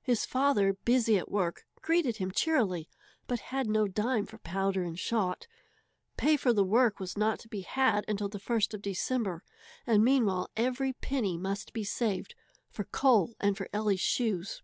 His 0.00 0.24
father, 0.24 0.74
busy 0.84 1.18
at 1.18 1.28
work, 1.28 1.66
greeted 1.82 2.18
him 2.18 2.30
cheerily, 2.30 2.88
but 3.26 3.40
had 3.50 3.66
no 3.66 3.88
dime 3.88 4.24
for 4.24 4.38
powder 4.38 4.84
and 4.84 4.96
shot. 4.96 5.48
Pay 6.16 6.36
for 6.36 6.52
the 6.52 6.62
work 6.62 7.00
was 7.00 7.18
not 7.18 7.40
to 7.40 7.48
be 7.48 7.62
had 7.62 8.04
until 8.06 8.28
the 8.28 8.38
first 8.38 8.74
of 8.74 8.80
December, 8.82 9.42
and 9.84 10.04
meanwhile 10.04 10.48
every 10.56 10.92
penny 10.92 11.36
must 11.36 11.72
be 11.72 11.82
saved 11.82 12.36
for 12.70 12.84
coal 12.84 13.34
and 13.40 13.56
for 13.56 13.68
Ellie's 13.72 13.98
shoes. 13.98 14.62